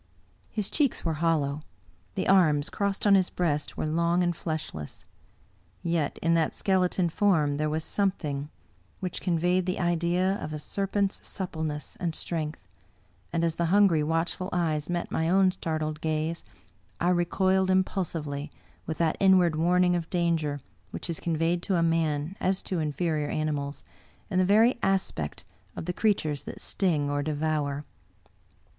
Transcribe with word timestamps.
His 0.49 0.71
cheeks 0.71 1.05
were 1.05 1.13
hollow; 1.21 1.61
the 2.15 2.27
arms, 2.27 2.71
crossed 2.71 3.05
on 3.05 3.13
his 3.13 3.29
breast, 3.29 3.77
were 3.77 3.85
long 3.85 4.23
and 4.23 4.35
fleshless. 4.35 5.05
Yet 5.83 6.17
in 6.23 6.33
that 6.33 6.55
skeleton 6.55 7.07
form 7.07 7.57
there 7.57 7.69
was 7.69 7.83
a 7.85 7.87
something 7.87 8.49
which 8.99 9.21
conveyed 9.21 9.67
the 9.67 9.79
idea 9.79 10.43
of 10.43 10.53
a 10.53 10.57
serpent's 10.57 11.19
supple 11.27 11.63
ness 11.63 11.97
and 11.99 12.15
strength; 12.15 12.67
and 13.31 13.43
as 13.43 13.57
the 13.57 13.67
hungry, 13.67 14.01
watchful 14.01 14.49
eyes 14.51 14.89
met 14.89 15.11
my 15.11 15.29
own 15.29 15.51
startled 15.51 16.01
gaze, 16.01 16.43
I 16.99 17.09
recoiled 17.09 17.69
impulsively 17.69 18.51
with 18.87 18.97
that 18.97 19.17
in 19.19 19.37
ward 19.37 19.55
warning 19.55 19.95
of 19.95 20.09
danger 20.09 20.61
which 20.89 21.11
is 21.11 21.19
conveyed 21.19 21.61
to 21.61 21.79
man, 21.83 22.35
as 22.39 22.63
to 22.63 22.79
inferior 22.79 23.29
animals, 23.29 23.83
in 24.31 24.39
the 24.39 24.45
very 24.45 24.79
aspect 24.81 25.45
of 25.75 25.85
the 25.85 25.93
creatures 25.93 26.41
that 26.45 26.59
sting 26.59 27.07
or 27.07 27.21
devour. 27.21 27.85